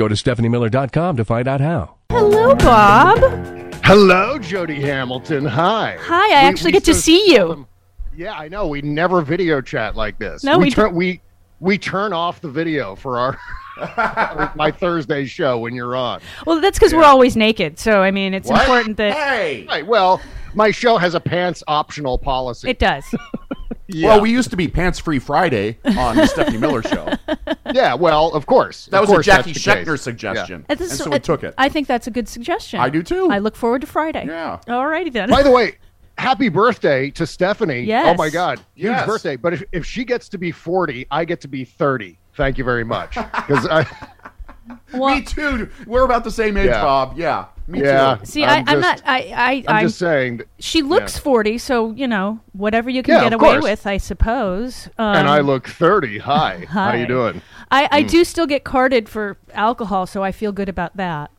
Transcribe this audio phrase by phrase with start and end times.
[0.00, 1.96] Go to stephaniemiller.com to find out how.
[2.10, 3.18] Hello, Bob.
[3.84, 5.44] Hello, Jody Hamilton.
[5.44, 5.98] Hi.
[6.00, 7.36] Hi, I actually get to see you.
[7.36, 7.66] seldom-
[8.16, 8.66] Yeah, I know.
[8.66, 10.42] We never video chat like this.
[10.42, 11.20] No, we, we turn we
[11.60, 13.38] we turn off the video for our
[14.56, 16.22] my Thursday show when you're on.
[16.46, 17.78] Well, that's because we're always naked.
[17.78, 18.62] So, I mean, it's What?
[18.62, 19.66] important that Hey.
[19.68, 19.86] Right.
[19.86, 20.22] Well,
[20.54, 22.70] my show has a pants optional policy.
[22.70, 23.04] it does.
[23.92, 24.08] yeah.
[24.08, 27.08] Well, we used to be Pants Free Friday on the Stephanie Miller Show.
[27.72, 27.94] yeah.
[27.94, 28.86] Well, of course.
[28.86, 29.64] That Of was a course Jackie that's.
[29.64, 31.54] Schechner suggestion, At and this- so we took it.
[31.58, 32.80] I think that's a good suggestion.
[32.80, 33.28] I do too.
[33.30, 34.26] I look forward to Friday.
[34.26, 34.60] Yeah.
[34.68, 35.28] All righty then.
[35.30, 35.78] By the way,
[36.18, 37.80] happy birthday to Stephanie.
[37.82, 38.06] Yes.
[38.08, 39.06] Oh my God, huge Yes.
[39.06, 39.36] birthday.
[39.36, 42.18] But if, if she gets to be 40, I get to be 30.
[42.34, 43.16] Thank you very much.
[43.46, 43.86] Because I.
[44.92, 45.68] well, me too.
[45.86, 46.82] We're about the same age, Yeah.
[46.82, 47.14] Bob.
[47.16, 47.46] Yeah.
[47.70, 48.16] Me Yeah.
[48.16, 48.26] too.
[48.26, 49.08] see, I'm I, I'm just- not.
[49.08, 49.86] I, I, I'm I'm.
[49.86, 50.38] just saying.
[50.38, 51.22] that- she looks yeah.
[51.22, 53.62] 40, so you know whatever you can Yeah, get away course.
[53.62, 54.88] with, I suppose.
[54.98, 56.18] Um, and I look 30.
[56.18, 56.64] Hi.
[56.68, 56.96] How hi.
[56.96, 57.40] you doing?
[57.70, 57.88] I.
[57.92, 61.30] I do still get carded for alcohol, so I feel good about that.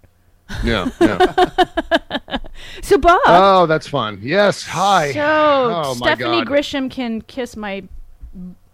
[0.63, 0.89] Yeah.
[1.01, 2.37] yeah.
[2.81, 3.19] So, Bob.
[3.25, 4.19] oh, that's fun.
[4.21, 4.63] Yes.
[4.63, 5.11] Hi.
[5.13, 6.47] So oh my Stephanie God.
[6.47, 7.83] Grisham can kiss my.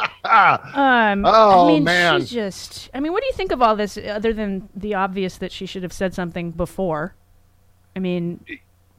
[0.24, 2.20] um, Oh, I mean, man.
[2.20, 2.90] she's just.
[2.94, 3.96] I mean, what do you think of all this?
[3.98, 7.14] Other than the obvious that she should have said something before.
[7.96, 8.44] I mean,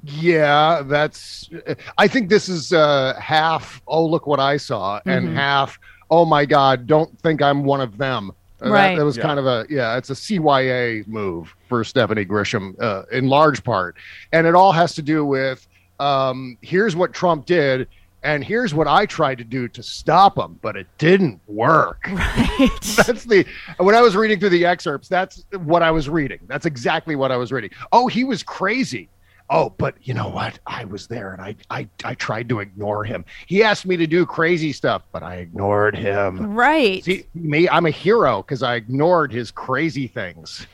[0.03, 1.49] Yeah, that's.
[1.97, 3.81] I think this is uh, half.
[3.87, 5.09] Oh, look what I saw, Mm-hmm.
[5.09, 5.79] and half.
[6.09, 6.87] Oh my God!
[6.87, 8.31] Don't think I'm one of them.
[8.61, 8.95] Uh, that- Right.
[8.97, 9.23] That, was Yeah.
[9.23, 9.97] kind of a yeah.
[9.97, 13.95] It's a CYA move for Stephanie Grisham uh, in large part,
[14.33, 15.67] and it all has to do with
[15.99, 17.87] um, here's what Trump did.
[18.23, 22.07] And here's what I tried to do to stop him, but it didn't work.
[22.07, 22.69] right?
[22.95, 23.45] That's the
[23.77, 26.39] when I was reading through the excerpts, that's what I was reading.
[26.47, 27.71] That's exactly what I was reading.
[27.91, 29.09] Oh, he was crazy.
[29.49, 30.59] Oh, but you know what?
[30.65, 33.25] I was there and I I I tried to ignore him.
[33.47, 36.53] He asked me to do crazy stuff, but I ignored him.
[36.53, 37.03] right.
[37.03, 40.67] See, me, I'm a hero because I ignored his crazy things.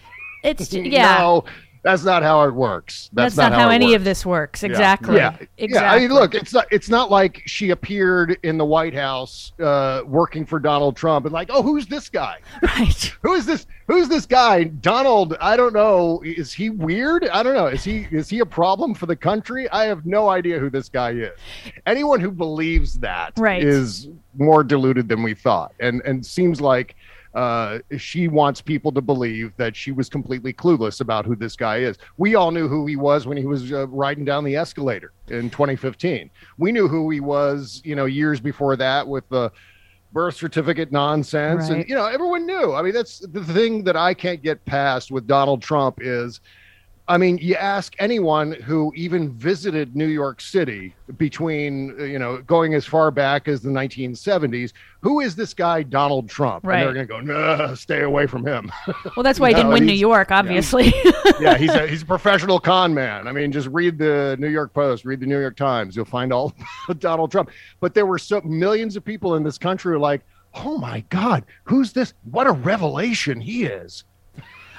[0.43, 1.17] it's yeah.
[1.17, 1.45] No,
[1.87, 3.09] that's not how it works.
[3.13, 3.95] that's, That's, not, how, it any works.
[3.95, 4.63] of this works.
[4.63, 5.15] Exactly.
[5.15, 5.67] Yeah, Exactly.
[5.73, 5.91] yeah.
[5.93, 10.01] I mean, look, it's not it's not like she appeared in the White House uh,
[10.05, 12.39] working for Donald Trump and like, oh, who's this guy?
[12.61, 13.15] Right.
[13.23, 13.65] Who is this?
[13.87, 14.65] Who's this guy?
[14.65, 15.37] Donald?
[15.39, 16.21] I don't know.
[16.25, 17.25] Is he weird?
[17.29, 17.67] I don't know.
[17.67, 19.69] Is he is he a problem for the country?
[19.69, 21.31] I have no idea who this guy is.
[21.85, 24.15] Anyone who believes that is Right.
[24.37, 26.95] more deluded than we thought, and and seems like.
[27.37, 31.77] Uh, she wants people to believe that she was completely clueless about who this guy
[31.77, 31.95] is.
[32.17, 35.51] We all knew who he was when he was uh, riding down the escalator in
[35.51, 36.31] 2015.
[36.57, 39.51] We knew who he was, you know, years before that with the
[40.13, 41.79] birth certificate nonsense Right.
[41.81, 45.11] and you know everyone knew i mean that's the thing that i can't get past
[45.11, 46.39] with donald trump is
[47.07, 52.73] i mean you ask anyone who even visited new york city between you know going
[52.73, 56.65] as far back as the 1970s who is this guy donald trump?
[56.65, 56.79] Right.
[56.85, 58.71] and they're going to go no stay away from him.
[59.15, 60.91] Well, that's why he didn't No, win New York, obviously.
[61.39, 63.27] yeah he's a he's a professional con man.
[63.27, 66.33] I mean just read the new york post read the new york times you'll find
[66.33, 66.53] all
[66.99, 67.51] donald trump.
[67.79, 70.21] But there were so millions of people in this country who like
[70.55, 72.13] oh my god who's this?
[72.31, 74.03] What a revelation he is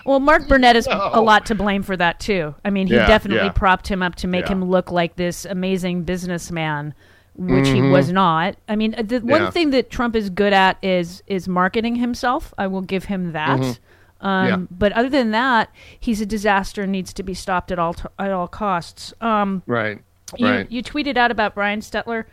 [0.08, 2.54] Well, Mark Burnett is a lot to blame for that too.
[2.64, 3.52] I mean, he Yeah, definitely yeah.
[3.52, 4.52] propped him up to make Yeah.
[4.52, 6.94] him look like this amazing businessman
[7.36, 8.56] which he was not.
[8.68, 12.52] I mean, the one thing that Trump is good at is is marketing himself.
[12.58, 13.78] I will give him that.
[14.20, 14.56] Um, Yeah.
[14.70, 15.68] But other than that,
[16.00, 19.12] he's a disaster and needs to be stopped at all t- at all costs.
[19.20, 20.00] Um, Right.
[20.36, 20.72] you, right.
[20.72, 22.24] you tweeted out about Brian Stelter.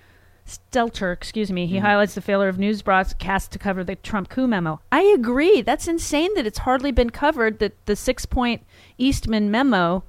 [0.45, 1.65] Stelter, excuse me.
[1.65, 1.85] He mm-hmm.
[1.85, 4.79] highlights the failure of news broadcasts to cover the Trump coup memo.
[4.91, 5.61] I agree.
[5.61, 8.63] That's insane that it's hardly been covered that the six point
[8.97, 10.03] Eastman memo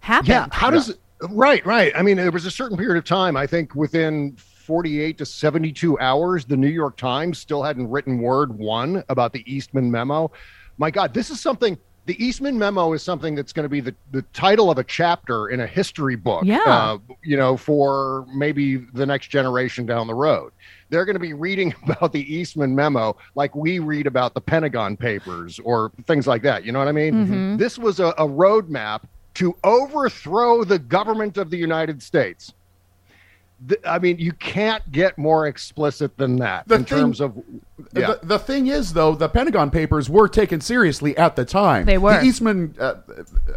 [0.00, 0.28] happened.
[0.28, 0.46] Yeah.
[0.50, 0.94] How does
[1.30, 1.92] right, right.
[1.96, 5.98] I mean, there was a certain period of time, I think within 48 to 72
[5.98, 10.30] hours, the New York Times still hadn't written word one about the Eastman memo.
[10.76, 11.78] My God, this is something
[12.08, 15.50] the Eastman memo is something that's going to be the, the title of a chapter
[15.50, 16.42] in a history book.
[16.42, 16.62] Yeah.
[16.64, 20.52] Uh, you know, for maybe the next generation down the road.
[20.88, 24.96] They're going to be reading about the Eastman memo like we read about the Pentagon
[24.96, 26.64] Papers or things like that.
[26.64, 27.58] You know what I mean?
[27.58, 29.02] This was a, a roadmap
[29.34, 32.54] to overthrow the government of the United States.
[33.66, 37.36] Th- I mean, you can't get more explicit than that The in thing- terms of.
[37.92, 38.14] Yeah.
[38.20, 41.86] The, the thing is, though, the Pentagon Papers were taken seriously at the time.
[41.86, 42.20] They were.
[42.20, 42.94] The Eastman uh,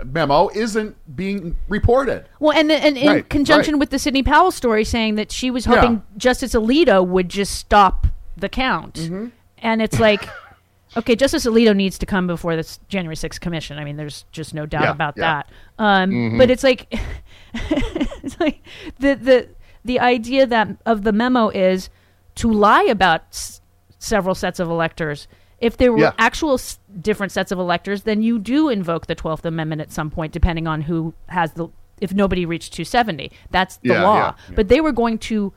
[0.06, 2.26] memo isn't being reported.
[2.40, 3.80] Well, and and in Right, conjunction right.
[3.80, 5.76] with the Sidney Powell story, saying that she was Yeah.
[5.76, 8.08] hoping Justice Alito would just stop
[8.38, 9.28] the count, Mm-hmm.
[9.60, 10.28] and it's like,
[10.98, 13.78] okay, Justice Alito needs to come before this January 6th commission.
[13.78, 15.44] I mean, there's just no doubt Yeah, about yeah.
[15.44, 15.50] that.
[15.78, 16.38] Um, Mm-hmm.
[16.38, 16.92] But it's like,
[17.54, 18.62] it's like
[19.00, 19.50] the the
[19.84, 21.90] the idea that of the memo is
[22.36, 23.62] to lie about s-
[24.00, 25.28] several sets of electors.
[25.60, 26.12] If there were Yeah.
[26.18, 30.10] actual s- different sets of electors, then you do invoke the Twelfth Amendment at some
[30.10, 31.68] point, depending on who has the.
[32.00, 34.16] If nobody reached 270, that's the Yeah, law.
[34.50, 35.54] yeah, But they were going to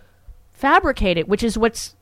[0.53, 1.95] fabricate it, which is what's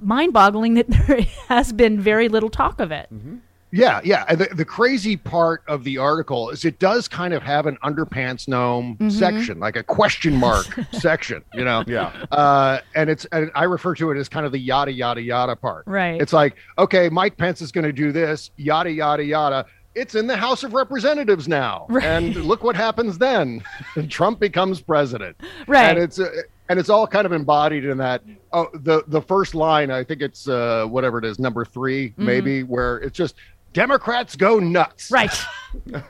[0.00, 3.08] mind-boggling that there has been very little talk of it.
[3.12, 3.36] Mm-hmm.
[3.70, 4.34] Yeah, yeah.
[4.34, 8.48] The, the crazy part of the article is it does kind of have an underpants
[8.48, 9.10] gnome Mm-hmm.
[9.10, 11.84] section, like a question mark section, you know?
[11.86, 12.06] Yeah.
[12.30, 15.54] Uh, and it's, and I refer to it as kind of the yada, yada, yada
[15.56, 15.86] part.
[15.86, 16.20] Right.
[16.20, 19.66] It's like, okay, Mike Pence is going to do this, yada, yada, yada.
[19.94, 21.86] It's in the House of Representatives now.
[21.90, 22.04] Right.
[22.04, 23.62] And look what happens then.
[24.08, 25.36] Trump becomes president.
[25.66, 25.90] Right.
[25.90, 26.28] And it's, uh,
[26.68, 28.22] and it's all kind of embodied in that.
[28.52, 32.62] Oh, the the first line, I think it's uh, whatever it is, number 3 maybe,
[32.62, 33.36] where it's just
[33.72, 35.10] Democrats go nuts.
[35.10, 35.32] Right.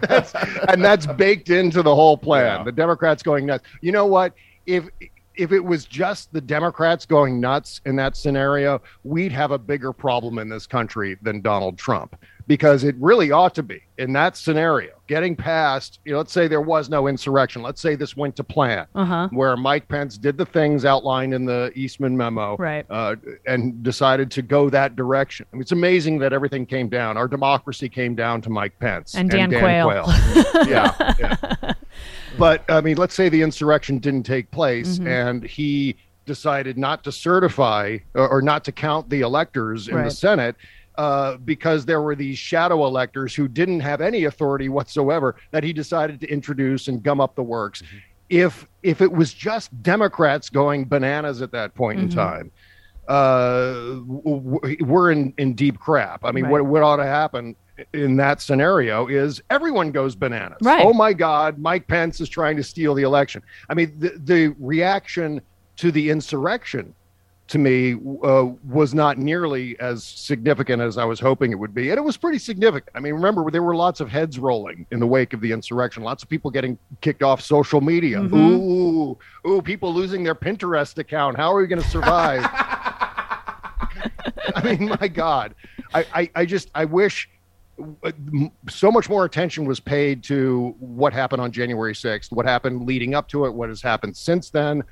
[0.00, 0.34] That's,
[0.68, 2.58] and that's baked into the whole plan.
[2.58, 2.64] Yeah.
[2.64, 3.64] The Democrats going nuts.
[3.80, 4.34] You know what?
[4.66, 4.88] If
[5.34, 9.92] if it was just the Democrats going nuts in that scenario, we'd have a bigger
[9.92, 12.16] problem in this country than Donald Trump
[12.48, 14.90] because it really ought to be in that scenario.
[15.06, 17.62] Getting past, you know, let's say there was no insurrection.
[17.62, 19.28] Let's say this went to plan, Uh-huh.
[19.32, 22.86] where Mike Pence did the things outlined in the Eastman memo, Right.
[22.90, 23.16] uh,
[23.46, 25.46] and decided to go that direction.
[25.52, 27.16] I mean, it's amazing that everything came down.
[27.18, 30.04] Our democracy came down to Mike Pence And Dan Quayle.
[30.66, 31.72] yeah, yeah.
[32.38, 37.10] But I mean, let's say the insurrection didn't take place, and he decided not to
[37.12, 40.56] certify or, or not to count the electors in the Senate.
[40.98, 45.72] Uh, because there were these shadow electors who didn't have any authority whatsoever that he
[45.72, 47.84] decided to introduce and gum up the works.
[48.28, 52.50] If if it was just Democrats going bananas at that point in time,
[53.06, 54.22] uh, w-
[54.58, 56.24] w- we're in, in deep crap.
[56.24, 56.50] I mean, Right.
[56.50, 57.54] what, what ought to happen
[57.92, 60.58] in that scenario is everyone goes bananas.
[60.62, 60.84] Right.
[60.84, 63.40] Oh my God, Mike Pence is trying to steal the election.
[63.70, 65.40] I mean, the, the reaction
[65.76, 66.92] to the insurrection
[67.48, 71.90] to me uh, was not nearly as significant as I was hoping it would be.
[71.90, 72.94] And it was pretty significant.
[72.94, 76.02] I mean, remember, there were lots of heads rolling in the wake of the insurrection,
[76.02, 78.20] lots of people getting kicked off social media.
[78.20, 81.36] Ooh, ooh, people losing their Pinterest account.
[81.36, 82.42] How are we going to survive?
[84.54, 85.54] I mean, my God,
[85.94, 87.30] I, I, I just, I wish
[88.02, 88.12] uh,
[88.68, 93.14] so much more attention was paid to what happened on January 6th, what happened leading
[93.14, 94.82] up to it, what has happened since then.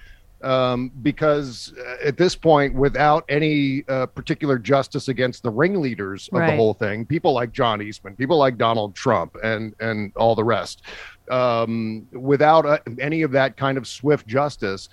[0.46, 6.38] Um, because uh, at this point, without any uh, particular justice against the ringleaders of
[6.38, 10.44] the whole thing, people like John Eastman, people like Donald Trump, and and all the
[10.44, 10.82] rest,
[11.32, 14.88] um, without uh, any of that kind of swift justice,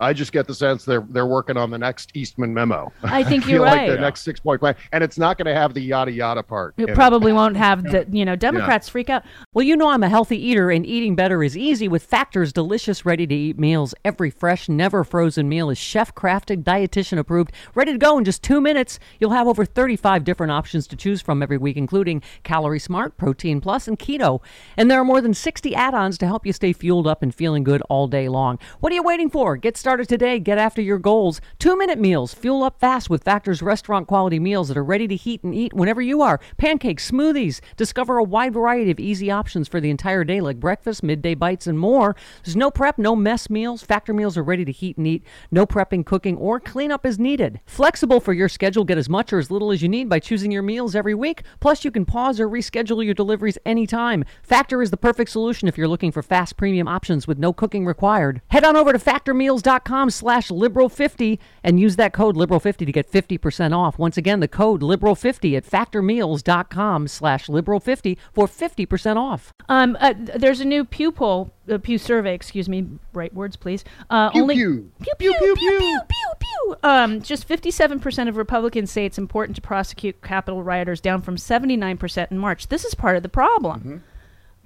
[0.00, 2.92] I just get the sense they're they're working on the next Eastman memo.
[3.02, 3.90] I think feel you're like right.
[3.90, 6.74] the next six point plan, and it's not going to have the yada yada part.
[6.76, 9.24] It probably won't have the, you know, Democrats freak out.
[9.52, 13.06] Well, you know I'm a healthy eater, and eating better is easy with Factor's delicious,
[13.06, 13.94] ready to eat meals.
[14.04, 18.42] Every fresh, never frozen meal is chef crafted, dietitian approved, ready to go in just
[18.42, 18.98] two minutes.
[19.20, 23.60] You'll have over 35 different options to choose from every week, including Calorie Smart, Protein
[23.60, 24.40] Plus, and Keto.
[24.76, 27.32] And there are more than 60 add ons to help you stay fueled up and
[27.32, 28.58] feeling good all day long.
[28.80, 29.56] What are you waiting for?
[29.56, 30.40] Get started today.
[30.40, 31.42] Get after your goals.
[31.58, 32.32] Two minute meals.
[32.32, 35.74] Fuel up fast with Factor's restaurant quality meals that are ready to heat and eat
[35.74, 36.40] whenever you are.
[36.56, 37.60] Pancakes, smoothies.
[37.76, 41.66] Discover a wide variety of easy options for the entire day, like breakfast, midday bites,
[41.66, 42.16] and more.
[42.42, 43.82] There's no prep, no mess meals.
[43.82, 45.22] Factor meals are ready to heat and eat.
[45.50, 47.60] No prepping, cooking, or cleanup is needed.
[47.66, 48.84] Flexible for your schedule.
[48.84, 51.42] Get as much or as little as you need by choosing your meals every week.
[51.60, 54.24] Plus, you can pause or reschedule your deliveries anytime.
[54.42, 57.84] Factor is the perfect solution if you're looking for fast premium options with no cooking
[57.84, 58.40] required.
[58.48, 59.73] Head on over to factormeals.com
[60.10, 63.98] slash liberal50 and use that code liberal50 to get 50% off.
[63.98, 69.52] Once again, the code liberal50 at factormeals.com slash liberal50 for 50% off.
[69.68, 73.84] Um, uh, there's a new Pew poll, uh, Pew survey, excuse me, right words, please.
[74.10, 74.90] Uh, Pew, only pew.
[75.00, 76.32] pew pew pew pew pew pew.
[76.38, 76.76] pew.
[76.82, 82.30] Um, just 57% of Republicans say it's important to prosecute Capitol rioters, down from 79%
[82.30, 82.68] in March.
[82.68, 84.02] This is part of the problem.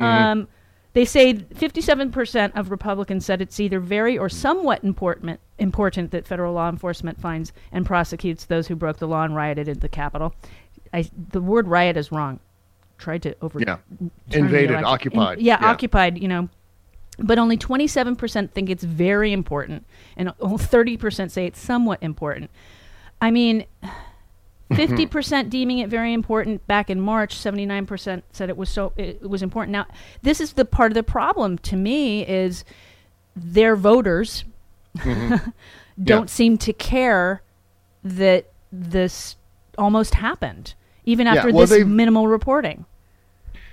[0.01, 0.49] Um,
[0.99, 6.55] they say 57% of Republicans said it's either very or somewhat important important that federal
[6.55, 10.35] law enforcement finds and prosecutes those who broke the law and rioted at the Capitol.
[10.93, 12.41] I, the word riot is wrong.
[12.99, 13.77] Tried to over Yeah.
[14.33, 15.39] Invaded, occupied.
[15.39, 15.71] In- yeah, Yeah.
[15.71, 16.19] occupied.
[16.21, 16.49] You know,
[17.21, 19.87] but only 27% think it's very important,
[20.17, 22.51] and 30% say it's somewhat important.
[23.21, 23.67] I mean,
[24.71, 24.95] Mm-hmm.
[24.95, 29.31] 50% deeming it very important back in March, 79% said it was so it, it
[29.31, 29.73] was important.
[29.73, 29.87] Now,
[30.23, 32.65] this is the part of the problem to me is
[33.35, 34.45] their voters
[34.97, 35.51] mm-hmm.
[36.03, 37.43] don't seem to care
[38.05, 39.37] that this
[39.79, 42.85] almost happened even Yeah, after well, this minimal reporting.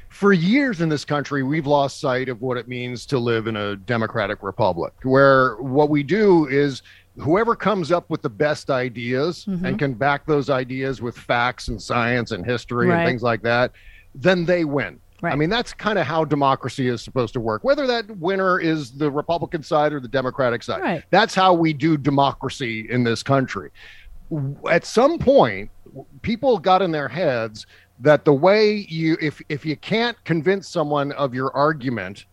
[0.07, 3.57] for years in this country, we've lost sight of what it means to live in
[3.57, 6.81] a democratic republic, where what we do is
[7.19, 9.65] whoever comes up with the best ideas Mm-hmm.
[9.65, 12.99] and can back those ideas with facts and science and history Right.
[12.99, 13.71] and things like that,
[14.13, 14.99] then they win.
[15.23, 18.91] I mean, that's kind of how democracy is supposed to work, whether that winner is
[18.91, 20.81] the Republican side or the Democratic side.
[20.81, 21.03] Right.
[21.09, 23.71] That's how we do democracy in this country.
[24.69, 25.71] At some point,
[26.21, 27.65] people got in their heads
[28.01, 32.25] that the way you if if you can't convince someone of your argument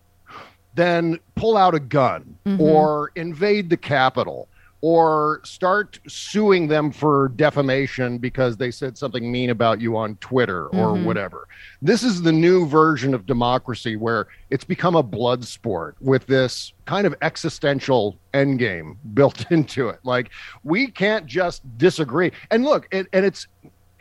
[0.75, 4.49] then pull out a gun or invade the capitol
[4.83, 10.65] or start suing them for defamation because they said something mean about you on Twitter
[10.67, 11.05] or mm-hmm.
[11.05, 11.47] whatever.
[11.81, 16.73] This is the new version of democracy where it's become a blood sport with this
[16.83, 20.01] kind of existential endgame built into it.
[20.03, 20.31] Like
[20.65, 22.33] we can't just disagree.
[22.51, 23.47] And look, it, and it's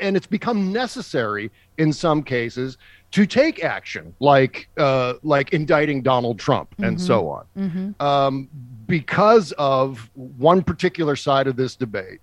[0.02, 2.76] and it's become necessary in some cases
[3.12, 8.48] to take action, like uh, like indicting Donald Trump and so on, um,
[8.86, 12.20] because of one particular side of this debate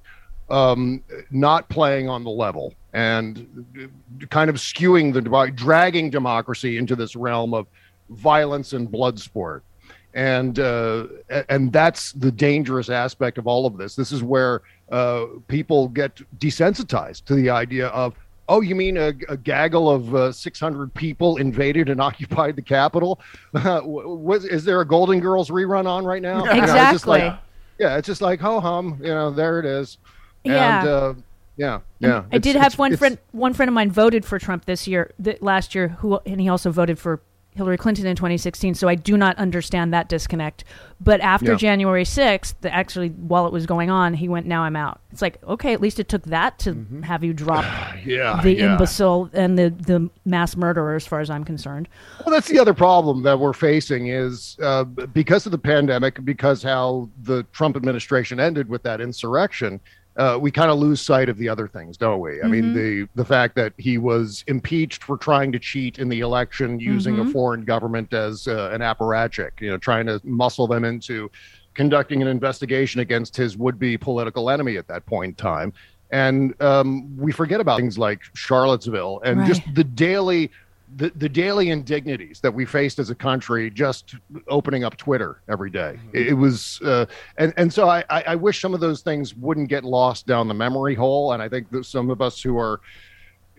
[0.49, 6.95] um, not playing on the level and uh, kind of skewing the dragging democracy into
[6.95, 7.67] this realm of
[8.09, 9.63] violence and blood sport
[10.13, 11.07] and uh,
[11.49, 13.95] and that's the dangerous aspect of all of this.
[13.95, 14.61] This is where
[14.91, 18.15] uh, people get desensitized to the idea of,
[18.47, 23.19] oh, you mean a, a gaggle of uh, 600 people invaded and occupied the Capitol?
[23.53, 26.39] was, is there a Golden Girls rerun on right now?
[26.45, 27.39] You know, it's just like- Exactly.
[27.79, 28.99] yeah, it's just like ho hum.
[29.01, 29.97] You know, there it is.
[30.43, 30.79] Yeah.
[30.79, 31.13] And, uh,
[31.57, 32.23] yeah, yeah.
[32.31, 33.17] I did have one friend.
[33.33, 36.47] One friend of mine voted for Trump this year, th- last year, who and he
[36.47, 37.21] also voted for
[37.59, 38.73] Hillary Clinton in 2016.
[38.73, 40.63] So I do not understand that disconnect.
[41.01, 41.57] But after Yeah.
[41.57, 45.21] January 6th, the, actually while it was going on, he went, "Now I'm out." It's
[45.21, 47.65] like okay, at least it took that to have you drop
[48.05, 48.71] Yeah, the yeah.
[48.71, 51.87] imbecile and the the mass murderer, as far as I'm concerned.
[52.25, 56.63] Well, that's the other problem that we're facing is uh, because of the pandemic, because
[56.63, 59.79] how the Trump administration ended with that insurrection.
[60.19, 62.41] Uh, we kind of lose sight of the other things, don't we?
[62.43, 66.19] I mean, the the fact that he was impeached for trying to cheat in the
[66.19, 70.83] election using a foreign government as uh, an apparatchik, you know, trying to muscle them
[70.83, 71.31] into
[71.73, 75.71] conducting an investigation against his would-be political enemy at that point in time.
[76.11, 80.51] And um, we forget about things like Charlottesville and just the daily
[80.95, 84.15] the, the daily indignities that we faced as a country just
[84.47, 85.99] opening up Twitter every day.
[86.13, 87.05] It, it was, uh,
[87.37, 90.53] and and so I, I wish some of those things wouldn't get lost down the
[90.53, 91.33] memory hole.
[91.33, 92.81] And I think that some of us who are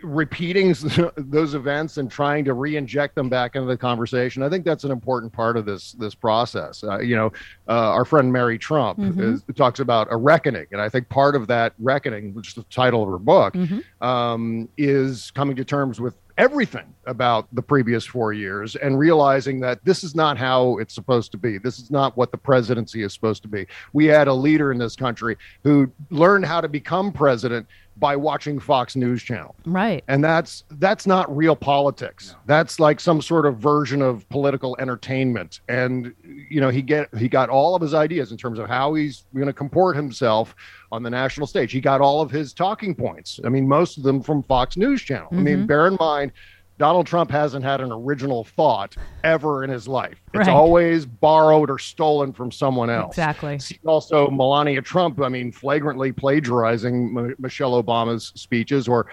[0.02, 0.75] repeating
[1.16, 4.90] those events and trying to re-inject them back into the conversation, I think that's an
[4.90, 6.82] important part of this this process.
[6.82, 7.32] Uh, you know,
[7.68, 11.46] uh, our friend Mary Trump is, talks about a reckoning, and I think part of
[11.49, 13.54] that reckoning, which is the title of her book,
[14.00, 19.84] um, is coming to terms with everything about the previous four years and realizing that
[19.84, 21.58] this is not how it's supposed to be.
[21.58, 23.66] This is not what the presidency is supposed to be.
[23.92, 27.66] We had a leader in this country who learned how to become president
[28.00, 29.54] by watching Fox News Channel.
[29.66, 30.02] Right.
[30.08, 32.34] And that's that's not real politics.
[32.46, 35.60] That's like some sort of version of political entertainment.
[35.68, 38.94] And you know, he get he got all of his ideas in terms of how
[38.94, 40.56] he's going to comport himself
[40.92, 41.73] on the national stage.
[41.73, 43.38] He got all of his talking points.
[43.44, 45.28] I mean, most of them from Fox News Channel.
[45.32, 45.66] I mean, mm-hmm.
[45.66, 46.32] bear in mind
[46.78, 50.16] Donald Trump hasn't had an original thought ever in his life.
[50.32, 50.49] It's Right.
[50.49, 53.11] always borrowed or stolen from someone else.
[53.12, 53.59] Exactly.
[53.59, 59.06] See Also, Melania Trump, I mean, flagrantly plagiarizing M- Michelle Obama's speeches or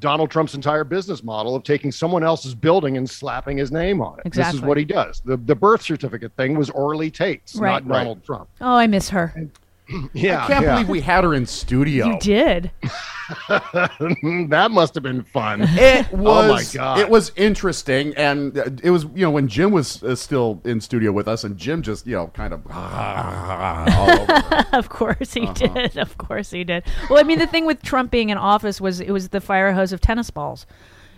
[0.00, 4.18] Donald Trump's entire business model of taking someone else's building and slapping his name on
[4.24, 4.32] it.
[4.32, 5.22] This is what he does.
[5.24, 7.84] The, the birth certificate thing was Orly Taitz's, Right.
[7.86, 8.48] not Donald Trump.
[8.60, 9.48] Oh, I miss her.
[10.14, 10.44] Yeah.
[10.44, 10.72] I can't yeah.
[10.74, 12.06] believe we had her in studio.
[12.06, 12.70] You did.
[13.48, 15.62] that must have been fun.
[15.62, 16.24] It was.
[16.44, 16.98] Oh my God.
[16.98, 20.80] It was interesting, and uh, it was you know when Jim was uh, still in
[20.80, 25.52] studio with us, and Jim just you know kind of all of course he Uh-huh.
[25.54, 25.96] did.
[25.98, 26.84] Of course he did.
[27.08, 29.72] Well, I mean, the thing with Trump being in office was it was the fire
[29.72, 30.66] hose of tennis balls.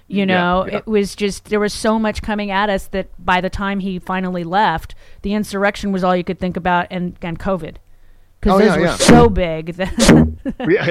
[0.09, 0.77] You know, yeah.
[0.79, 3.99] it was just there was so much coming at us that by the time he
[3.99, 7.77] finally left, the insurrection was all you could think about, and and COVID,
[8.47, 8.97] because Oh, those yeah, were yeah.
[8.97, 9.77] so big.
[10.69, 10.87] Yeah,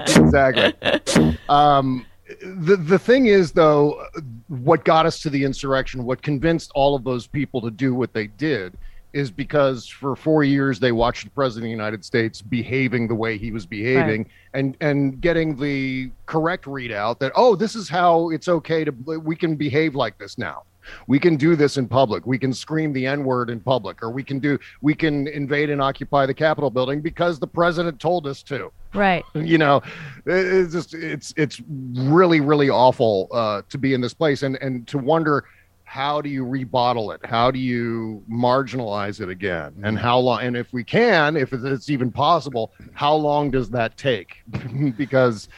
[0.00, 1.38] exactly.
[1.48, 2.06] Um,
[2.42, 4.04] the the thing is, though,
[4.48, 8.12] what got us to the insurrection, what convinced all of those people to do what
[8.12, 8.76] they did,
[9.12, 13.14] is because for four years they watched the president of the United States behaving the
[13.14, 18.28] way he was behaving, and and getting the correct readout that oh, this is how
[18.30, 20.62] it's okay to we can behave like this now.
[21.06, 22.26] We can do this in public.
[22.26, 25.70] We can scream the N word in public, or we can do we can invade
[25.70, 29.24] and occupy the Capitol building because the president told us to right.
[29.34, 29.82] you know
[30.26, 31.60] it's just it's it's
[31.94, 35.44] really really awful uh to be in this place and and to wonder
[35.84, 40.56] how do you rebottle it how do you marginalize it again and how long and
[40.56, 44.42] if we can if it's even possible how long does that take
[44.96, 45.48] because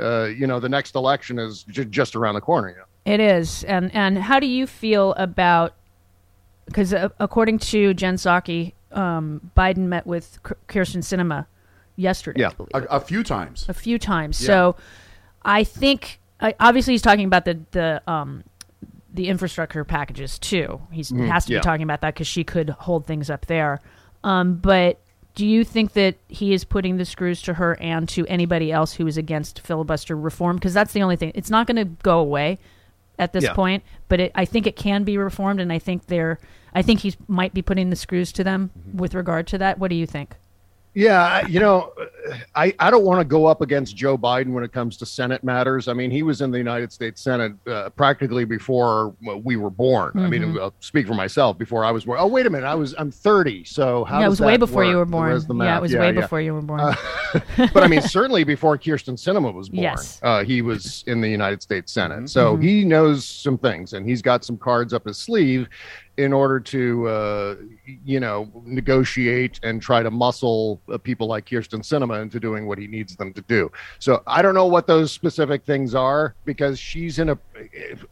[0.00, 2.84] uh you know the next election is ju- just around the corner you know?
[3.04, 5.74] It is, and and how do you feel about?
[6.66, 11.46] Because uh, according to Jen Psaki, um, Biden met with Kyrsten Sinema
[11.96, 12.40] yesterday.
[12.40, 12.48] Yeah.
[12.48, 12.70] I believe.
[12.74, 13.66] a, a few times.
[13.68, 14.40] a few times.
[14.40, 14.46] Yeah.
[14.46, 14.76] So
[15.42, 18.44] I think I obviously he's talking about the the um
[19.12, 20.80] the infrastructure packages too.
[20.90, 21.60] He's, he has to yeah.
[21.60, 23.80] be talking about that because she could hold things up there.
[24.24, 24.98] Um, but
[25.36, 28.92] do you think that he is putting the screws to her and to anybody else
[28.92, 30.56] who is against filibuster reform?
[30.56, 31.30] Because that's the only thing.
[31.36, 32.58] It's not going to go away
[33.18, 33.54] at this Yeah.
[33.54, 36.38] point, but it, I think it can be reformed, and I think they're.
[36.74, 38.98] I think he might be putting the screws to them mm-hmm.
[38.98, 39.78] with regard to that.
[39.78, 40.36] What do you think?
[40.94, 41.92] Yeah, you know,
[42.54, 45.42] I, I don't want to go up against Joe Biden when it comes to Senate
[45.42, 45.88] matters.
[45.88, 50.12] I mean, he was in the United States Senate uh, practically before we were born.
[50.14, 50.30] I Mm-hmm.
[50.30, 52.18] mean, I'll speak for myself before I was born.
[52.20, 54.84] Oh, wait a minute, I was I'm 30, so how yeah, it was way before
[54.84, 55.30] you were born.
[55.60, 56.94] Yeah, it was way before you were born.
[57.58, 60.20] but I mean, certainly before Kyrsten Sinema was born, Yes.
[60.22, 62.14] uh, he was in the United States Senate.
[62.18, 62.26] Mm-hmm.
[62.26, 65.68] So he knows some things, and he's got some cards up his sleeve
[66.16, 67.56] in order to, uh,
[68.04, 72.78] you know, negotiate and try to muscle uh, people like Kyrsten Sinema into doing what
[72.78, 73.70] he needs them to do.
[73.98, 77.38] So I don't know what those specific things are because she's in a,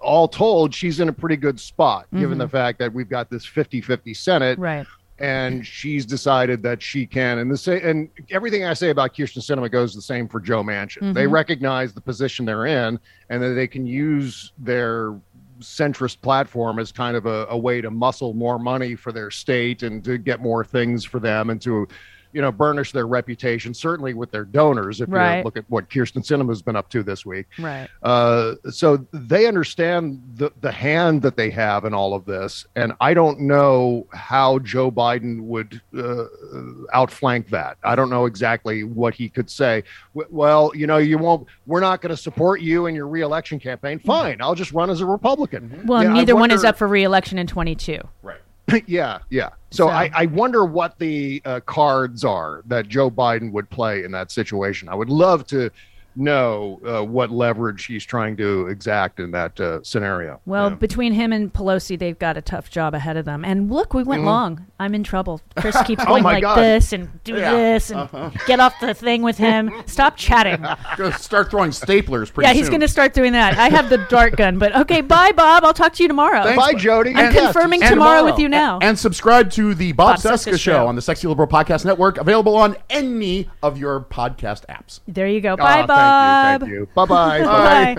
[0.01, 3.45] all told, she's in a pretty good spot given the fact that we've got this
[3.45, 4.87] 50 50 Senate right.
[5.19, 7.39] and she's decided that she can.
[7.39, 10.63] And the say, and everything I say about Kyrsten Sinema goes the same for Joe
[10.63, 11.15] Manchin.
[11.15, 15.15] They recognize the position they're in, and that they can use their
[15.63, 19.83] centrist platform as kind of a, a way to muscle more money for their state
[19.83, 21.87] and to get more things for them and to
[22.33, 25.39] you know burnish their reputation certainly with their donors if Right.
[25.39, 27.89] you look at what kyrsten sinema's been up to this week Right.
[28.03, 32.67] uh, so they understand the, the hand that they have in all of this.
[32.77, 36.25] And I don't know how Joe Biden would uh,
[36.93, 37.77] outflank that.
[37.85, 39.85] I don't know exactly what he could say.
[40.15, 43.59] W- Well, you know, you won't, we're not going to support you in your reelection
[43.59, 43.99] campaign.
[43.99, 44.39] Fine.
[44.41, 45.83] I'll just run as a Republican.
[45.87, 47.99] Well, Yeah, neither one is up for reelection in 22.
[48.23, 48.39] Right.
[48.87, 49.51] yeah, yeah.
[49.71, 54.05] So, So- I, I wonder what the uh, cards are that Joe Biden would play
[54.05, 54.89] in that situation.
[54.89, 55.71] I would love to
[56.17, 60.41] know uh, what leverage he's trying to exact in that uh, scenario.
[60.47, 60.77] Well, Yeah.
[60.77, 63.45] between him and Pelosi, they've got a tough job ahead of them.
[63.45, 64.67] And look, we went long.
[64.79, 65.41] I'm in trouble.
[65.57, 66.57] Chris keeps Oh going my like God.
[66.57, 68.09] this and do this and
[68.47, 69.71] get off the thing with him.
[69.87, 70.61] Stop chatting.
[70.97, 73.57] Gonna start throwing staplers pretty yeah, he's going to start doing that.
[73.59, 75.65] I have the dart gun, but okay, bye, Bob.
[75.65, 76.43] I'll talk to you tomorrow.
[76.43, 76.63] Thanks.
[76.63, 77.11] Bye, Jody.
[77.15, 78.79] I'm Yeah, confirming And tomorrow, with you now.
[78.81, 80.87] And subscribe to the Bob, Bob Cesca, Cesca Show Show.
[80.87, 85.01] on the Sexy Liberal Podcast Network, available on any of your podcast apps.
[85.09, 85.53] there you go.
[85.55, 86.02] Aw, Bye, Bob.
[86.03, 86.67] Thank you.
[86.67, 86.89] Thank you.
[86.95, 87.41] Bye bye.
[87.43, 87.95] Bye.